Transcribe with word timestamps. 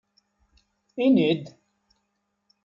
lni-d! 0.93 1.43